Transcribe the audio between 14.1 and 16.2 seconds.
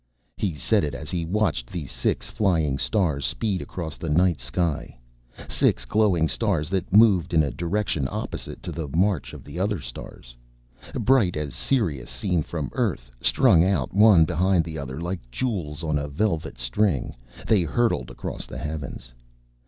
behind the other like jewels on a